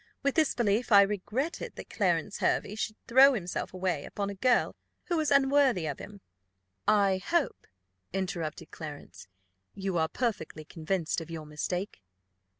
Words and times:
With 0.23 0.33
this 0.33 0.55
belief, 0.55 0.91
I 0.91 1.03
regretted 1.03 1.75
that 1.75 1.91
Clarence 1.91 2.39
Hervey 2.39 2.73
should 2.73 2.95
throw 3.07 3.33
himself 3.35 3.71
away 3.71 4.03
upon 4.03 4.31
a 4.31 4.33
girl 4.33 4.75
who 5.03 5.17
was 5.17 5.29
unworthy 5.29 5.85
of 5.85 5.99
him." 5.99 6.21
"I 6.87 7.21
hope," 7.23 7.67
interrupted 8.11 8.71
Clarence, 8.71 9.27
"you 9.75 9.99
are 9.99 10.07
perfectly 10.07 10.65
convinced 10.65 11.21
of 11.21 11.29
your 11.29 11.45
mistake." 11.45 12.01